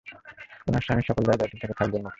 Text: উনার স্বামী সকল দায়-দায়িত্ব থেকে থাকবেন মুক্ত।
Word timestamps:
উনার 0.67 0.81
স্বামী 0.81 1.03
সকল 1.07 1.23
দায়-দায়িত্ব 1.23 1.57
থেকে 1.61 1.73
থাকবেন 1.73 2.01
মুক্ত। 2.01 2.09